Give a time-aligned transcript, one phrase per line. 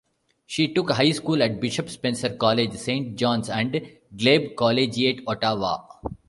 [0.47, 3.71] She took high school at Bishop Spencer College, Saint John's, and
[4.17, 5.83] Glebe Collegiate, Ottawa.